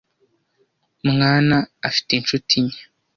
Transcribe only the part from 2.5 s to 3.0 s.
nke.